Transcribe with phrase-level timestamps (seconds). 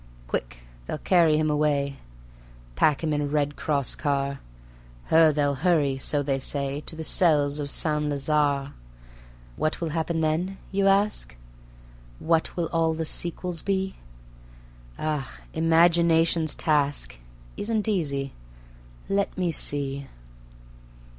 [0.25, 1.97] Quick they'll carry him away,
[2.75, 4.39] Pack him in a Red Cross car;
[5.11, 8.05] Her they'll hurry, so they say, To the cells of St.
[8.09, 8.73] Lazare.
[9.57, 11.35] What will happen then, you ask?
[12.17, 13.97] What will all the sequel be?
[14.97, 15.37] Ah!
[15.53, 17.19] Imagination's task
[17.55, 18.33] Isn't easy...
[19.07, 20.07] let me see